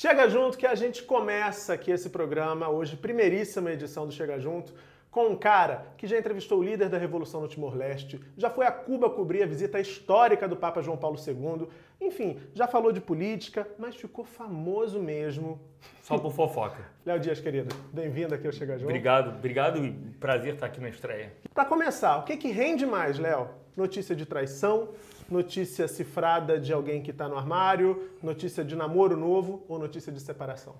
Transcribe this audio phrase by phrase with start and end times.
[0.00, 4.72] Chega junto que a gente começa aqui esse programa, hoje, primeiríssima edição do Chega Junto,
[5.10, 8.72] com um cara que já entrevistou o líder da Revolução no Timor-Leste, já foi a
[8.72, 11.68] Cuba cobrir a visita histórica do Papa João Paulo II,
[12.00, 15.60] enfim, já falou de política, mas ficou famoso mesmo.
[16.02, 16.82] Só por fofoca.
[17.04, 18.88] Léo Dias, querido, bem-vindo aqui ao Chega Junto.
[18.88, 21.34] Obrigado, obrigado e prazer estar aqui na estreia.
[21.52, 23.50] Para começar, o que, que rende mais, Léo?
[23.76, 24.88] Notícia de traição,
[25.30, 30.20] notícia cifrada de alguém que está no armário, notícia de namoro novo ou notícia de
[30.20, 30.74] separação?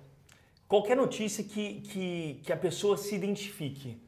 [0.67, 4.01] Qualquer notícia que, que, que a pessoa se identifique.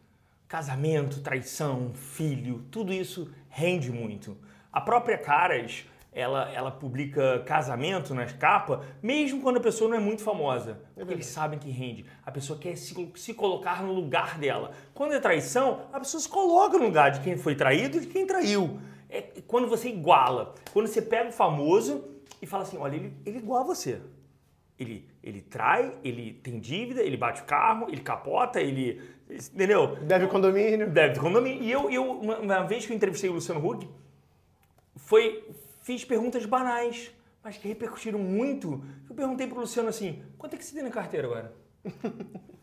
[0.48, 4.38] Casamento, traição, filho, tudo isso rende muito.
[4.72, 10.00] A própria Caras, ela, ela publica casamento nas capas, mesmo quando a pessoa não é
[10.00, 10.80] muito famosa.
[10.96, 12.06] Porque eles sabem que rende.
[12.26, 14.72] A pessoa quer se, se colocar no lugar dela.
[14.94, 18.08] Quando é traição, a pessoa se coloca no lugar de quem foi traído e de
[18.08, 18.80] quem traiu.
[19.13, 20.55] É quando você iguala.
[20.73, 22.03] Quando você pega o famoso
[22.41, 24.02] e fala assim: olha, ele, ele é igual a você.
[24.80, 29.00] Ele, ele trai, ele tem dívida, ele bate o carro, ele capota, ele.
[29.30, 29.95] Entendeu?
[29.97, 30.89] Deve condomínio.
[30.89, 31.61] Deve condomínio.
[31.61, 33.88] E eu, eu uma, uma vez que eu entrevistei o Luciano Huck,
[34.95, 35.48] foi,
[35.83, 37.11] fiz perguntas banais,
[37.44, 38.83] mas que repercutiram muito.
[39.08, 41.53] Eu perguntei pro Luciano assim: quanto é que você tem na carteira agora?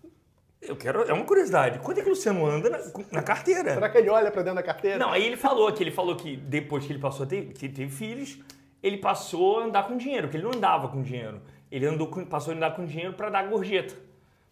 [0.61, 1.03] Eu quero.
[1.03, 1.78] É uma curiosidade.
[1.78, 2.78] Quanto é que o Luciano anda na,
[3.12, 3.75] na carteira?
[3.75, 4.98] Será que ele olha para dentro da carteira?
[4.98, 7.69] Não, aí ele falou que ele falou que depois que ele passou a ter, que
[7.69, 8.39] teve filhos,
[8.83, 11.41] ele passou a andar com dinheiro, que ele não andava com dinheiro.
[11.70, 13.94] Ele andou com, passou a andar com dinheiro para dar gorjeta.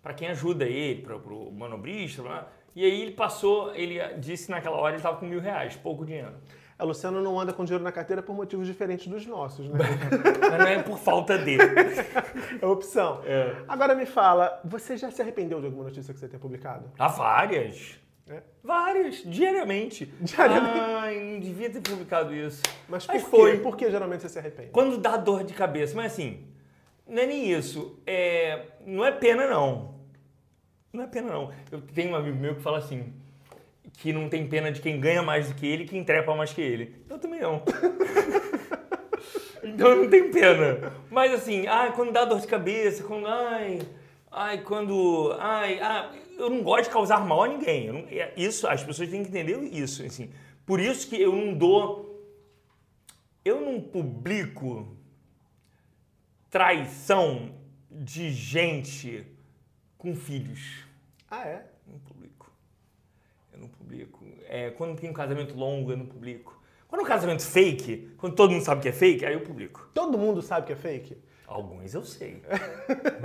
[0.02, 2.22] Para quem ajuda ele, para o manobrista.
[2.22, 6.06] Pra, e aí ele passou, ele disse naquela hora ele estava com mil reais, pouco
[6.06, 6.34] dinheiro.
[6.78, 9.78] A Luciano não anda com dinheiro na carteira por motivos diferentes dos nossos, né?
[10.40, 11.62] Mas não é por falta dele.
[12.62, 13.20] É opção.
[13.24, 13.56] É.
[13.66, 16.88] Agora me fala, você já se arrependeu de alguma notícia que você tenha publicado?
[16.96, 17.98] Há várias.
[18.30, 18.42] É.
[18.62, 20.06] Várias, diariamente.
[20.20, 20.78] Diariamente?
[20.78, 22.62] Ai, não devia ter publicado isso.
[22.88, 23.28] Mas por Mas quê?
[23.30, 23.58] foi.
[23.58, 24.68] Por que geralmente você se arrepende?
[24.70, 26.46] Quando dá dor de cabeça, mas assim,
[27.08, 27.98] não é nem isso.
[28.06, 29.94] É, não é pena, não.
[30.92, 31.50] Não é pena, não.
[31.72, 33.12] Eu tenho um amigo meu que fala assim,
[33.94, 36.52] que não tem pena de quem ganha mais do que ele e quem trepa mais
[36.52, 36.96] que ele.
[37.08, 37.62] Eu também não.
[39.62, 40.92] então não tem pena.
[41.10, 43.26] Mas assim, ai, quando dá dor de cabeça, quando.
[43.26, 43.80] Ai,
[44.30, 45.36] ai, quando.
[45.38, 47.86] Ai, ah, eu não gosto de causar mal a ninguém.
[47.86, 50.04] Eu não- é isso, as pessoas têm que entender isso.
[50.04, 50.30] Assim.
[50.64, 52.06] Por isso que eu não dou.
[53.44, 54.96] Eu não publico
[56.50, 57.54] traição
[57.90, 59.26] de gente
[59.96, 60.84] com filhos.
[61.30, 61.66] Ah, é?
[61.86, 62.50] Eu não publico.
[63.58, 64.24] Eu não publico.
[64.48, 66.56] É, quando tem um casamento longo, eu não publico.
[66.86, 69.90] Quando é um casamento fake, quando todo mundo sabe que é fake, aí eu publico.
[69.92, 71.18] Todo mundo sabe que é fake?
[71.46, 72.42] Alguns eu sei.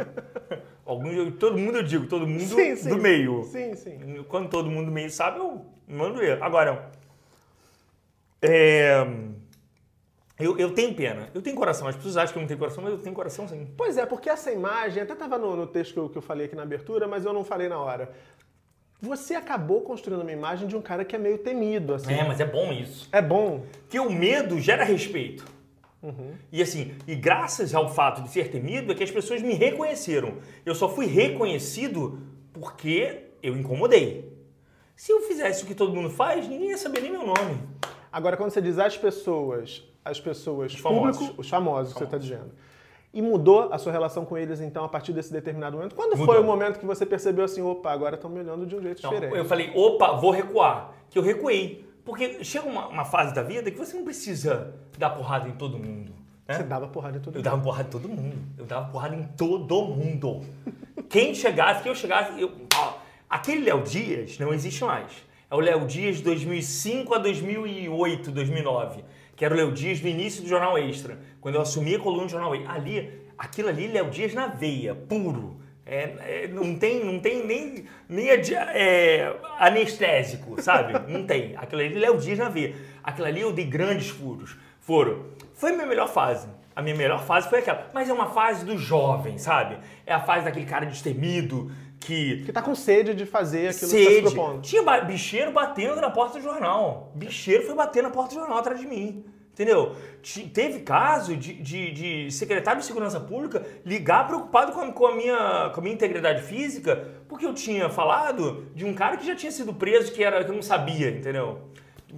[0.86, 2.90] Alguns eu, todo mundo eu digo, todo mundo Sim, sim.
[2.90, 3.44] do meio.
[3.44, 4.26] Sim, sim.
[4.28, 6.42] Quando todo mundo do meio sabe, eu mando ver.
[6.42, 6.92] Agora,
[8.42, 9.06] é,
[10.40, 11.30] eu, eu tenho pena.
[11.34, 11.88] Eu tenho coração.
[11.88, 13.66] As pessoas acham que eu não tenho coração, mas eu tenho coração sim.
[13.78, 16.48] Pois é, porque essa imagem, até estava no, no texto que eu, que eu falei
[16.48, 18.12] aqui na abertura, mas eu não falei na hora.
[19.02, 22.14] Você acabou construindo uma imagem de um cara que é meio temido, assim.
[22.14, 23.10] É, mas é bom isso.
[23.12, 23.66] É bom.
[23.82, 25.46] Porque o medo gera respeito.
[26.52, 30.34] E assim, e graças ao fato de ser temido é que as pessoas me reconheceram.
[30.66, 32.20] Eu só fui reconhecido
[32.52, 34.30] porque eu incomodei.
[34.98, 37.58] Se eu fizesse o que todo mundo faz, ninguém ia saber nem meu nome.
[38.12, 41.18] Agora, quando você diz as pessoas, as pessoas, Os famosos.
[41.18, 42.52] público, os famosos, você está dizendo.
[43.14, 45.94] E mudou a sua relação com eles, então, a partir desse determinado momento?
[45.94, 46.42] Quando foi Mudou.
[46.42, 49.12] o momento que você percebeu assim, opa, agora estão me olhando de um jeito Então,
[49.12, 49.38] diferente?
[49.38, 50.94] eu falei, opa, vou recuar.
[51.12, 51.86] Que eu recuei.
[52.04, 55.78] Porque chega uma, uma fase da vida que você não precisa dar porrada em todo
[55.78, 56.12] mundo.
[56.48, 56.56] né?
[56.56, 57.44] Você dava porrada em todo Eu mundo.
[57.46, 58.36] dava porrada em todo mundo.
[58.58, 60.42] Eu dava porrada em todo mundo.
[61.08, 62.52] Quem chegasse, quem eu chegasse, eu,
[63.30, 65.12] aquele Léo Dias não existe mais.
[65.52, 69.06] É o Léo Dias de 2005 a 2008, 2009.
[69.36, 71.20] Que era o Léo Dias do início do Jornal Extra.
[71.42, 72.74] Quando eu assumi a coluna do Jornal Extra.
[72.74, 75.62] Ali, aquilo ali, Léo Dias na veia, puro.
[75.86, 80.94] É, é, não tem, não tem nem, nem é, anestésico, sabe?
[81.12, 81.58] Não tem.
[81.58, 82.74] Aquilo ali, Léo Dias na veia.
[83.04, 84.56] Aquilo ali eu dei grandes furos.
[84.80, 85.26] Foram.
[85.54, 86.48] Foi a minha melhor fase.
[86.76, 87.90] A minha melhor fase foi aquela.
[87.94, 89.78] Mas é uma fase do jovem, sabe?
[90.06, 91.70] É a fase daquele cara destemido
[92.04, 94.16] que Que tá com sede de fazer aquilo que tá sede.
[94.30, 94.62] se propondo.
[94.62, 97.12] Tinha bicheiro batendo na porta do jornal.
[97.16, 99.26] Bicheiro foi bater na porta do jornal atrás de mim.
[99.54, 99.96] Entendeu?
[100.52, 105.16] Teve caso de, de- de secretário de segurança pública ligar preocupado com a, com, a
[105.16, 109.36] minha, com a minha integridade física, porque eu tinha falado de um cara que já
[109.36, 111.60] tinha sido preso, que, era, que eu não sabia, entendeu?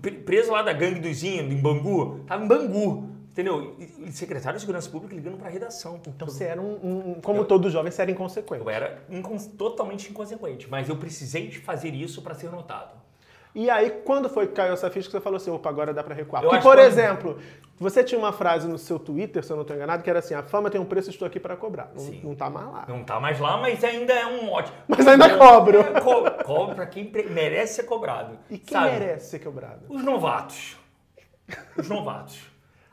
[0.02, 2.20] Pre- Preso lá da gangue do Zinho, em Bangu.
[2.26, 3.76] Tava em Bangu, entendeu?
[4.00, 6.00] E, secretário de segurança pública ligando pra redação.
[6.08, 8.62] Então você era um, um- como todo jovem, você era inconsequente.
[8.64, 12.94] Eu era incon- totalmente inconsequente, mas eu precisei de fazer isso para ser notado.
[13.54, 16.04] E aí, quando foi que caiu essa ficha que você falou assim, opa, agora dá
[16.04, 16.44] pra recuar?
[16.44, 17.40] Eu Porque, por que- exemplo,
[17.78, 20.34] você tinha uma frase no seu Twitter, se eu não estou enganado, que era assim,
[20.34, 21.90] a fama tem um preço, estou aqui para cobrar.
[21.94, 22.20] Não, Sim.
[22.24, 22.86] não tá mais lá.
[22.88, 24.76] Não tá mais lá, mas ainda é um ótimo.
[24.90, 25.80] Mas ainda É, cobro.
[25.80, 28.38] é, co cobro pra quem merece ser cobrado.
[28.50, 28.92] E quem sabe?
[28.92, 29.86] merece ser quebrado?
[29.90, 30.78] Os novatos.
[31.78, 32.40] Os novatos.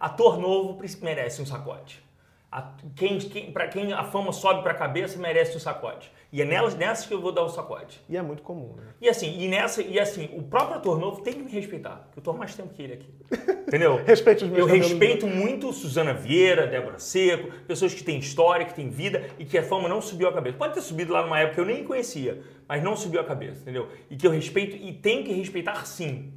[0.02, 2.02] Ator novo merece um sacode.
[2.50, 6.10] A- quem, quem, pra quem a fama sobe pra cabeça, merece um sacode.
[6.32, 8.00] E é nelas, nessas que eu vou dar o sacode.
[8.08, 8.82] E é muito comum, né?
[9.00, 12.18] E assim, e nessa, e assim, o próprio ator novo tem que me respeitar, porque
[12.18, 13.14] eu tô há mais tempo que ele aqui.
[13.68, 14.02] Entendeu?
[14.04, 18.74] Respeite os meus Eu respeito muito Suzana Vieira, Débora Seco, pessoas que têm história, que
[18.74, 20.58] têm vida e que a fama não subiu a cabeça.
[20.58, 23.60] Pode ter subido lá numa época que eu nem conhecia, mas não subiu a cabeça,
[23.62, 23.88] entendeu?
[24.10, 26.32] E que eu respeito e tenho que respeitar sim.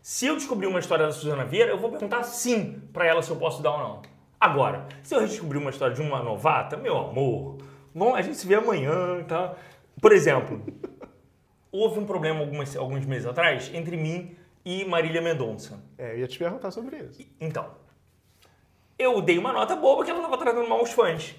[0.00, 3.30] Se eu descobrir uma história da Suzana Vieira, eu vou perguntar sim pra ela se
[3.30, 4.02] eu posso dar ou não.
[4.40, 7.58] Agora, se eu descobrir uma história de uma novata, meu amor,
[7.94, 9.54] bom, a gente se vê amanhã, tá?
[10.00, 10.62] Por exemplo,
[11.72, 15.82] houve um problema algumas, alguns meses atrás entre mim e Marília Mendonça.
[15.96, 17.26] É, eu ia te perguntar sobre isso.
[17.40, 17.68] Então,
[18.98, 21.34] eu dei uma nota boba que ela estava tratando mal os fãs.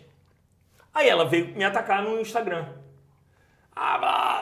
[0.93, 2.67] Aí ela veio me atacar no Instagram.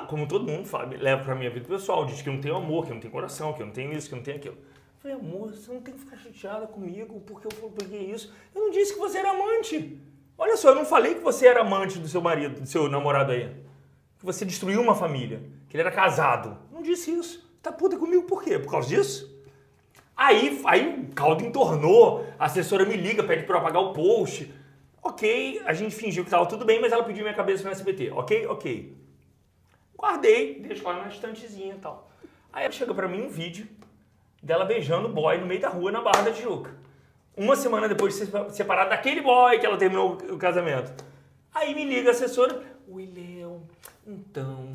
[0.08, 2.86] Como todo mundo fala, leva pra minha vida pessoal, diz que eu não tenho amor,
[2.86, 4.56] que eu não tenho coração, que eu não tenho isso, que eu não tenho aquilo.
[4.56, 8.34] Eu falei, amor, você não tem que ficar chateada comigo porque eu peguei isso.
[8.56, 10.00] Eu não disse que você era amante.
[10.38, 13.32] Olha só, eu não falei que você era amante do seu marido, do seu namorado
[13.32, 13.50] aí.
[14.18, 16.58] Que você destruiu uma família, que ele era casado.
[16.72, 17.48] Não disse isso.
[17.62, 18.58] Tá puta comigo por quê?
[18.58, 19.36] Por causa disso?
[20.16, 24.52] Aí, aí o caldo entornou, a assessora me liga, pede pra eu apagar o post.
[25.04, 28.12] Ok, a gente fingiu que tava tudo bem, mas ela pediu minha cabeça no SBT.
[28.12, 29.07] Ok, ok.
[29.98, 32.10] Guardei, deixo lá na estantezinha e tal.
[32.54, 33.68] Aí ela chega pra mim um vídeo
[34.42, 36.76] dela beijando o boy no meio da rua na Barra da Tijuca.
[37.36, 41.04] Uma semana depois de ser separada daquele boy que ela terminou o casamento.
[41.54, 42.64] Aí me liga a assessora.
[42.88, 43.64] Léo.
[44.06, 44.74] Então,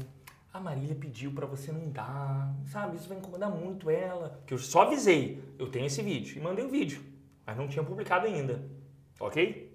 [0.52, 2.54] a Marília pediu pra você não dar.
[2.70, 4.30] Sabe, isso vai incomodar muito ela.
[4.40, 5.42] Porque eu só avisei.
[5.58, 6.36] Eu tenho esse vídeo.
[6.36, 7.02] E mandei o vídeo.
[7.46, 8.62] Mas não tinha publicado ainda.
[9.18, 9.71] Ok?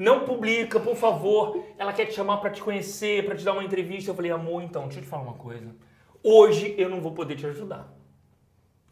[0.00, 1.62] Não publica, por favor.
[1.76, 4.10] Ela quer te chamar pra te conhecer, pra te dar uma entrevista.
[4.10, 5.76] Eu falei, amor, então, deixa eu te falar uma coisa.
[6.24, 7.94] Hoje eu não vou poder te ajudar.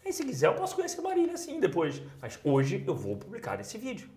[0.04, 2.02] Aí, se quiser, eu posso conhecer a Marília assim depois.
[2.20, 4.10] Mas hoje eu vou publicar esse vídeo.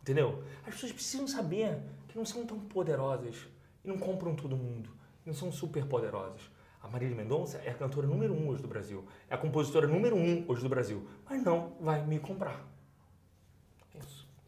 [0.00, 0.42] Entendeu?
[0.66, 3.36] As pessoas precisam saber que não são tão poderosas
[3.84, 4.88] e não compram todo mundo.
[5.26, 6.50] E não são super poderosas.
[6.80, 9.04] A Marília Mendonça é a cantora número um hoje do Brasil.
[9.28, 11.06] É a compositora número um hoje do Brasil.
[11.28, 12.69] Mas não vai me comprar.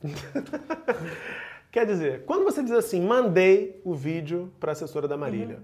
[1.70, 5.62] Quer dizer, quando você diz assim, mandei o vídeo para a assessora da Marília,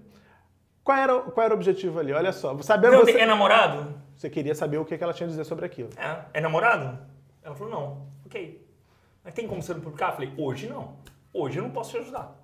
[0.82, 2.12] qual, era, qual era o objetivo ali?
[2.12, 2.54] Olha só,
[2.90, 3.94] Não, você, É namorado?
[4.16, 5.90] você queria saber o que que ela tinha a dizer sobre aquilo.
[5.98, 6.20] É.
[6.34, 6.98] É namorado?
[7.42, 8.06] Ela falou, não.
[8.24, 8.66] Ok.
[9.22, 10.08] Mas tem como você não publicar?
[10.10, 10.94] Eu falei, hoje não.
[11.32, 12.34] Hoje eu não posso te ajudar.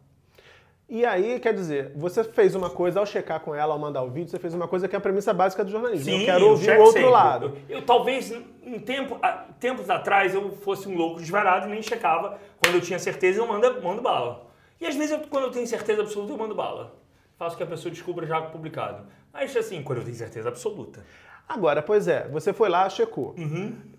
[0.89, 4.11] E aí, quer dizer, você fez uma coisa ao checar com ela, ao mandar o
[4.11, 6.11] vídeo, você fez uma coisa que é a premissa básica do jornalismo.
[6.13, 7.11] eu quero ouvir o outro sempre.
[7.11, 7.57] lado.
[7.69, 8.31] Eu, eu talvez,
[8.63, 12.39] em tempo, há tempos atrás, eu fosse um louco desvarado e nem checava.
[12.63, 14.47] Quando eu tinha certeza, eu mando, mando bala.
[14.79, 16.95] E às vezes, eu- quando eu tenho certeza absoluta, eu mando bala.
[17.39, 19.07] Faço que a pessoa descubra já publicado.
[19.33, 21.03] Mas assim, quando eu tenho certeza absoluta.
[21.49, 23.35] Agora, pois é, você foi lá, checou.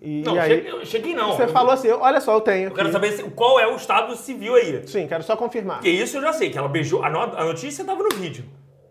[0.02, 1.32] E, Não, e aí, cheguei, não.
[1.32, 3.76] você eu, falou assim, olha só, eu tenho eu quero saber se- qual é o
[3.76, 4.86] estado civil aí.
[4.86, 5.76] Sim, quero só confirmar.
[5.76, 7.04] Porque isso eu já sei, que ela beijou.
[7.04, 8.44] A, no- a notícia estava no vídeo.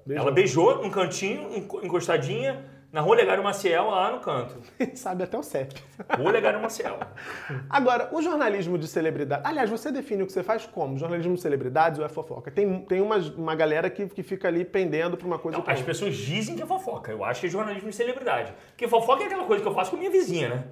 [0.06, 0.24] Beijou.
[0.24, 2.64] Ela beijou num cantinho, enco- encostadinha,
[2.96, 4.56] na Rua Legário Maciel, lá no canto.
[4.96, 5.76] Sabe até o CEP.
[6.18, 6.98] Rua Legário Maciel.
[7.70, 9.42] Agora, o jornalismo de celebridade.
[9.46, 10.98] Aliás, você define o que você faz como?
[10.98, 12.50] Jornalismo de celebridades ou é fofoca?
[12.50, 15.70] Tem, tem uma, uma galera que, que fica ali pendendo pra uma coisa ou Não,
[15.70, 15.92] as outra.
[15.94, 17.12] pessoas dizem que é fofoca.
[17.12, 18.54] Eu acho que é jornalismo de celebridade.
[18.70, 20.64] Porque fofoca é aquela coisa que eu faço com minha vizinha, né?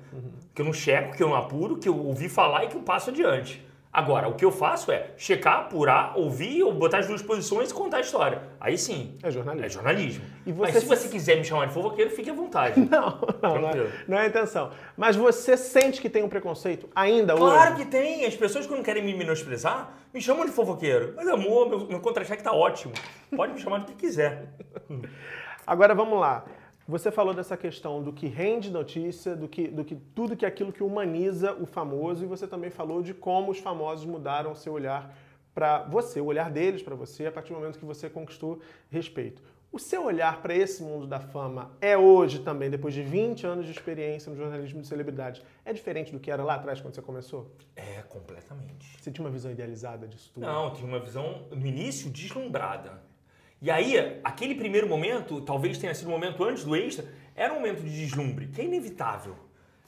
[0.56, 2.84] Que eu não checo, que eu não apuro, que eu ouvi falar e que eu
[2.84, 3.68] passo adiante.
[3.96, 7.74] Agora, o que eu faço é checar, apurar, ouvir, ou botar as duas posições e
[7.76, 8.42] contar a história.
[8.60, 9.20] Aí sim.
[9.22, 9.66] É jornalismo.
[9.68, 10.24] É jornalismo.
[10.48, 12.80] E Mas você se se- você quiser me chamar de fofoqueiro, fique à vontade.
[12.90, 14.72] Não, não, não é, não é a intenção.
[14.98, 17.86] Mas você sente que tem um preconceito ainda Claro hoje?
[17.86, 18.26] que tem.
[18.26, 21.14] As pessoas, quando querem me menosprezar, me chamam de fofoqueiro.
[21.16, 22.94] Mas, amor, meu, meu contra-cheque tá ótimo.
[23.36, 24.48] Pode me chamar do que quiser.
[25.68, 26.46] Agora vamos lá.
[26.88, 30.48] Você falou dessa questão do que rende notícia, do que, do que tudo que é
[30.48, 34.56] aquilo que humaniza o famoso, e você também falou de como os famosos mudaram o
[34.56, 35.16] seu olhar
[35.54, 38.60] para você, o olhar deles para você, a partir do momento que você conquistou
[38.90, 39.42] respeito.
[39.72, 43.66] O seu olhar para esse mundo da fama é hoje também, depois de 20 anos
[43.66, 47.02] de experiência no jornalismo de celebridade, é diferente do que era lá atrás quando você
[47.02, 47.50] começou?
[47.76, 49.02] É, completamente.
[49.02, 50.46] Você tinha uma visão idealizada disso tudo?
[50.46, 53.02] Não, tinha uma visão, no início, deslumbrada.
[53.64, 57.56] E aí, aquele primeiro momento, talvez tenha sido o momento antes do extra, era um
[57.56, 59.38] momento de deslumbre, que é inevitável.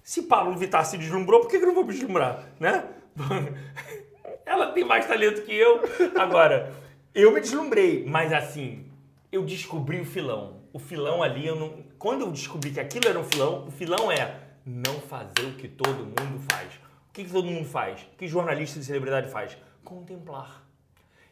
[0.01, 2.85] Se Pablo Vittar se deslumbrou, por que que eu não vou me deslumbrar, né?
[4.45, 5.81] Ela tem mais talento que eu.
[6.17, 6.73] Agora,
[7.13, 8.89] eu me deslumbrei, mas assim,
[9.29, 10.61] eu descobri o filão.
[10.71, 11.83] o filão ali, eu não...
[11.99, 15.67] quando eu descobri que aquilo era um filão, o filão é não fazer o que
[15.67, 16.75] todo mundo faz.
[17.09, 18.03] O que, que todo mundo faz?
[18.03, 19.57] O que jornalista de celebridade faz?
[19.83, 20.64] Contemplar.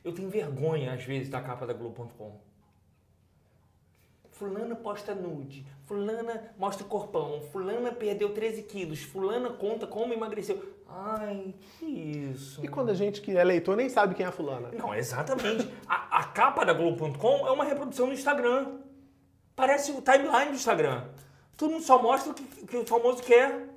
[0.04, 2.40] Eu tenho vergonha, às vezes, da capa da Globo.com.
[4.32, 10.62] Fulana posta nude, fulana mostra o corpão, fulana perdeu 13 quilos, fulana conta como emagreceu.
[10.90, 12.64] Ai, que isso.
[12.66, 14.70] E quando a gente que é leitor nem sabe quem é a fulana?
[14.74, 15.72] Não, exatamente.
[15.88, 18.80] a, a capa da Globo.com é uma reprodução do Instagram.
[19.56, 21.06] Parece o timeline do Instagram.
[21.56, 23.70] Todo mundo só mostra o que, que o famoso quer.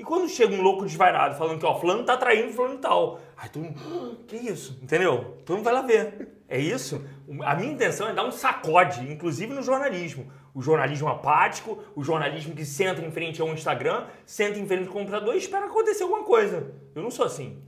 [0.00, 3.20] E quando chega um louco desvairado falando que, ó, fulano tá traindo fulano tal.
[3.36, 4.80] Aí mundo, ah, que isso?
[4.82, 5.36] Entendeu?
[5.44, 6.38] Todo mundo vai lá ver.
[6.48, 7.04] É isso?
[7.44, 10.32] A minha intenção é dar um sacode, inclusive no jornalismo.
[10.54, 14.86] O jornalismo apático, o jornalismo que senta em frente a um Instagram, senta em frente
[14.86, 16.72] ao computador e espera acontecer alguma coisa.
[16.94, 17.62] Eu não sou assim.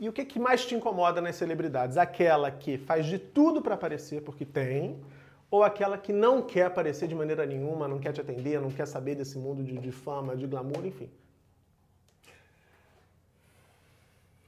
[0.00, 1.96] E o que, que mais te incomoda nas celebridades?
[1.96, 5.00] Aquela que faz de tudo para aparecer, porque tem,
[5.48, 8.86] ou aquela que não quer aparecer de maneira nenhuma, não quer te atender, não quer
[8.86, 11.08] saber desse mundo de, de fama, de glamour, enfim.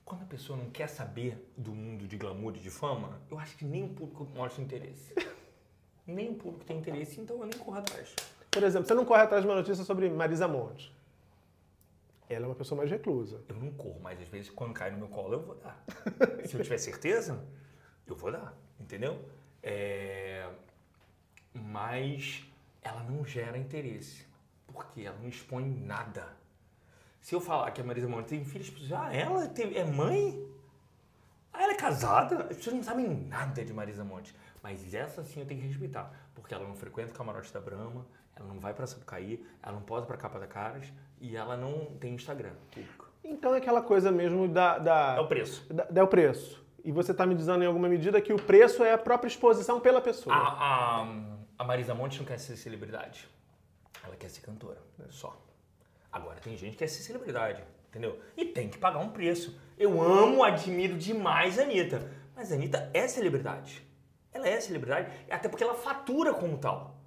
[0.04, 3.56] Quando a pessoa não quer saber do mundo de glamour e de fama, eu acho
[3.56, 5.14] que nem o público mostra interesse.
[6.06, 8.14] nem o público tem interesse, então eu nem corro atrás.
[8.50, 10.92] Por exemplo, você não corre atrás de uma notícia sobre Marisa Monte.
[12.28, 13.42] Ela é uma pessoa mais reclusa.
[13.48, 15.82] Eu não corro, mas às vezes quando cai no meu colo eu vou dar.
[16.46, 17.42] Se eu tiver certeza,
[18.06, 19.22] eu vou dar, entendeu?
[19.62, 20.48] É
[21.54, 22.44] mas
[22.82, 24.26] ela não gera interesse,
[24.66, 26.36] porque ela não expõe nada.
[27.22, 29.84] Se eu falar que a Marisa Monte tem filhos, as pessoas ah, ela tem, é
[29.84, 30.44] mãe?
[31.52, 32.48] Ah, ela é casada?
[32.50, 34.34] As pessoas não sabem nada de Marisa Monte.
[34.60, 38.04] Mas essa sim eu tenho que respeitar, porque ela não frequenta o camarote da Brahma,
[38.34, 41.96] ela não vai pra Sapucaí, ela não posa pra capa da Caras e ela não
[42.00, 43.08] tem Instagram público.
[43.22, 44.78] Então é aquela coisa mesmo da...
[44.78, 45.72] da é o preço.
[45.72, 46.60] Da, é o preço.
[46.84, 49.78] E você está me dizendo em alguma medida que o preço é a própria exposição
[49.78, 50.34] pela pessoa.
[50.34, 51.06] A, a,
[51.56, 53.28] a Marisa Monte não quer ser celebridade.
[54.02, 55.06] Ela quer ser cantora, né?
[55.08, 55.40] só.
[56.12, 58.20] Agora tem gente que ser celebridade, entendeu?
[58.36, 59.58] E tem que pagar um preço.
[59.78, 62.12] Eu amo, admiro demais a Anitta.
[62.36, 63.82] Mas a Anitta é celebridade.
[64.30, 66.98] Ela é celebridade, até porque ela fatura como tal.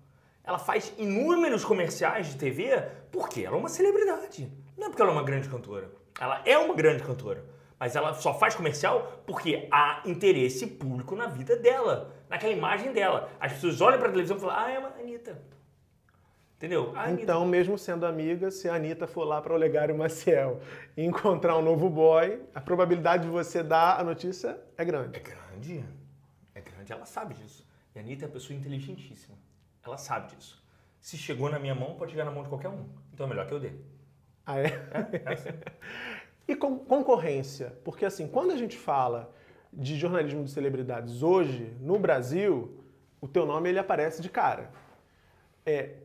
[0.43, 4.51] Ela faz inúmeros comerciais de TV porque ela é uma celebridade.
[4.77, 5.91] Não é porque ela é uma grande cantora.
[6.19, 7.45] Ela é uma grande cantora.
[7.79, 13.29] Mas ela só faz comercial porque há interesse público na vida dela, naquela imagem dela.
[13.39, 15.41] As pessoas olham para a televisão e falam, ah, é uma Anitta.
[16.57, 16.93] Entendeu?
[17.11, 20.61] então, mesmo sendo amiga, se a Anitta for lá para o Olegário Maciel
[20.95, 25.17] e encontrar um novo boy, a probabilidade de você dar a notícia é grande.
[25.17, 25.85] É grande.
[26.55, 26.93] É grande.
[26.93, 27.67] Ela sabe disso.
[27.93, 29.35] E a Anitta é uma pessoa inteligentíssima.
[29.85, 30.63] Ela sabe disso.
[30.99, 32.85] Se chegou na minha mão, pode chegar na mão de qualquer um.
[33.13, 33.73] Então é melhor que eu dê.
[34.45, 34.65] Ah, é?
[34.65, 35.49] é, é assim.
[36.47, 39.33] E com concorrência, porque assim, quando a gente fala
[39.73, 42.83] de jornalismo de celebridades hoje, no Brasil,
[43.19, 44.69] o teu nome ele aparece de cara.
[45.65, 45.95] É,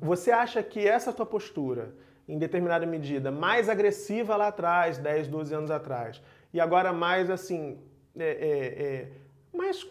[0.00, 1.94] você acha que essa tua postura,
[2.28, 7.78] em determinada medida, mais agressiva lá atrás, 10, 12 anos atrás, e agora mais assim,
[8.18, 9.08] é, é, é
[9.56, 9.84] mais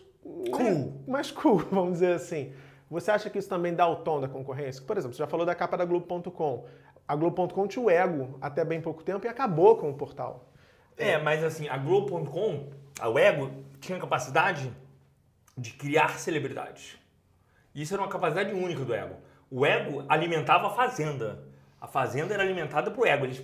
[0.51, 1.01] cool.
[1.07, 2.53] mais cool, vamos dizer assim.
[2.89, 4.81] Você acha que isso também dá o tom da concorrência?
[4.83, 6.65] Por exemplo, você já falou da capa da Globo.com
[7.07, 10.51] a Globo.com tinha o Ego até bem pouco tempo e acabou com o portal.
[10.97, 14.75] É, mas assim, a Globo.com, o Ego, tinha capacidade
[15.57, 16.97] de criar celebridades.
[17.73, 19.15] Isso era uma capacidade única do Ego.
[19.49, 21.43] O Ego alimentava a Fazenda.
[21.79, 23.25] A Fazenda era alimentada pro Ego.
[23.25, 23.41] Eles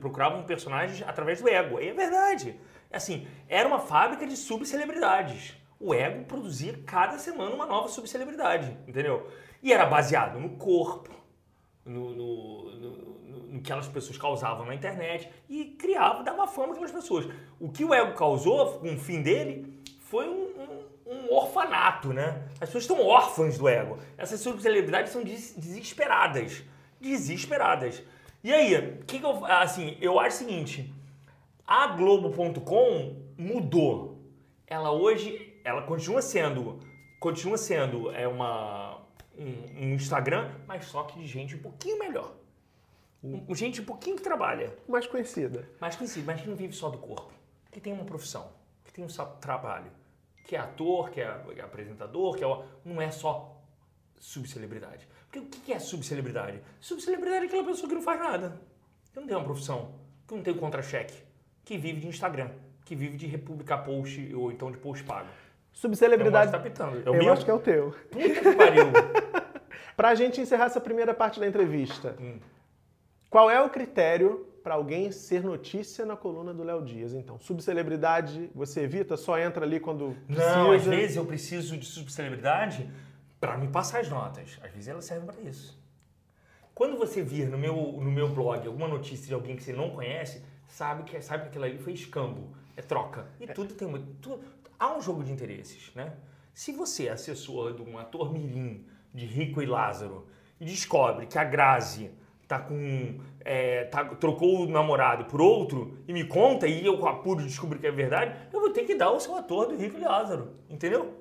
[0.00, 1.80] procuravam personagens através do Ego.
[1.80, 2.58] E é verdade.
[2.92, 5.56] Assim, era uma fábrica de subcelebridades.
[5.80, 9.28] O Ego produzia cada semana uma nova subcelebridade, entendeu?
[9.60, 11.10] E era baseado no corpo,
[11.84, 12.90] no, no, no,
[13.50, 17.28] no, que aquelas pessoas causavam na internet e criava, dava fama aquelas pessoas.
[17.58, 20.51] O que o ego causou, com o fim dele, foi um,
[21.12, 22.48] um, orfanato, né?
[22.54, 23.98] As pessoas estão órfãs do ego.
[24.16, 26.62] Essas celebridades são des desesperadas.
[27.00, 28.02] Desesperadas.
[28.42, 30.92] E aí, que, que eu, assim, eu acho o seguinte,
[31.66, 34.20] a Globo.com mudou.
[34.66, 36.80] Ela hoje, ela continua sendo,
[37.20, 39.00] continua sendo é uma
[39.38, 42.34] um, um Instagram, mas só que de gente um pouquinho melhor.
[43.22, 44.76] Um, gente um pouquinho que trabalha.
[44.88, 45.68] Mais conhecida.
[45.80, 47.32] Mais conhecida, mas que não vive só do corpo.
[47.70, 48.50] Que tem uma profissão,
[48.84, 49.08] que tem um
[49.40, 49.90] trabalho.
[50.44, 52.64] Que é ator, que é apresentador, que é...
[52.84, 53.60] Não é só
[54.18, 55.06] subcelebridade.
[55.30, 56.60] Porque o que é subcelebridade?
[56.80, 58.60] Subcelebridade é aquela pessoa que não faz nada.
[59.12, 59.94] Que não tem uma profissão,
[60.28, 61.14] que não tem um contra-cheque,
[61.64, 62.50] que vive de Instagram,
[62.84, 65.28] que vive de republicar post ou então de post pago.
[65.72, 66.52] Subcelebridade.
[66.52, 66.98] Tá pitando.
[66.98, 67.94] É eu acho que é o teu.
[68.10, 68.84] Puta que pariu.
[69.96, 72.38] pra gente encerrar essa primeira parte da entrevista, hum.
[73.30, 77.12] qual é o critério para alguém ser notícia na coluna do Léo Dias?
[77.14, 79.16] Então, subcelebridade, você evita?
[79.16, 80.56] Só entra ali quando precisa?
[80.56, 82.88] Não, às vezes eu preciso de subcelebridade
[83.40, 84.58] para me passar as notas.
[84.62, 85.80] Às vezes elas servem para isso.
[86.74, 89.90] Quando você vir no meu, no meu blog alguma notícia de alguém que você não
[89.90, 93.26] conhece, sabe que, sabe que aquilo ali foi escambo, é troca.
[93.40, 94.42] E tudo tem uma, tudo,
[94.78, 96.14] há um jogo de interesses, né?
[96.54, 100.26] Se você é assessor de um ator mirim de Rico e Lázaro
[100.60, 102.10] e descobre que a Grazi
[102.52, 107.42] tá com é, tá, trocou o namorado por outro e me conta e eu apuro
[107.42, 110.02] descobrir que é verdade, eu vou ter que dar o seu ator do Rico e
[110.02, 111.14] Lázaro, entendeu?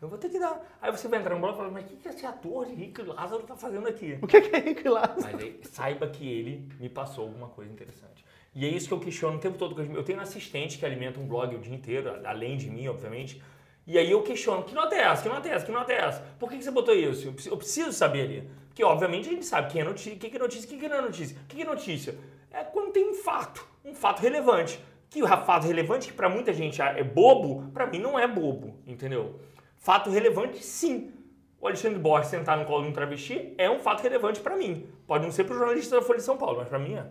[0.00, 0.64] Eu vou ter que dar.
[0.80, 2.74] Aí você vai entrar no blog e falar, mas o que, que esse ator de
[2.74, 4.18] Rico e Lázaro tá fazendo aqui?
[4.22, 5.20] O que é Rico e Lázaro?
[5.20, 8.24] Mas aí, saiba que ele me passou alguma coisa interessante.
[8.54, 9.78] E é isso que eu questiono o tempo todo.
[9.82, 13.42] Eu tenho um assistente que alimenta um blog o dia inteiro, além de mim, obviamente.
[13.86, 15.22] E aí eu questiono, que nota é essa?
[15.22, 15.66] Que nota é essa?
[15.66, 16.20] Que nota é essa?
[16.38, 17.34] Por que, que você botou isso?
[17.46, 18.50] Eu preciso saber ali.
[18.78, 21.36] Porque, obviamente, a gente sabe quem é notícia, que é notícia, que não é notícia.
[21.36, 22.16] O que é notícia?
[22.48, 24.80] É quando tem um fato, um fato relevante.
[25.10, 28.76] Que o fato relevante, que para muita gente é bobo, para mim não é bobo,
[28.86, 29.40] entendeu?
[29.78, 31.12] Fato relevante, sim.
[31.60, 34.86] O Alexandre Borges sentar no colo de um travesti é um fato relevante para mim.
[35.08, 37.04] Pode não ser para o jornalista da Folha de São Paulo, mas para mim é.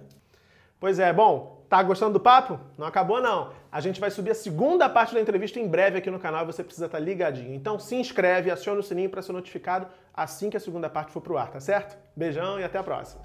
[0.80, 2.58] Pois é, bom, tá gostando do papo?
[2.78, 3.52] Não acabou não.
[3.78, 6.48] A gente vai subir a segunda parte da entrevista em breve aqui no canal e
[6.48, 7.54] você precisa estar tá ligadinho.
[7.54, 11.22] Então se inscreve, aciona o sininho para ser notificado assim que a segunda parte for
[11.22, 11.96] pro ar, tá certo?
[12.16, 13.22] Beijão e até a próxima.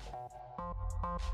[1.03, 1.33] you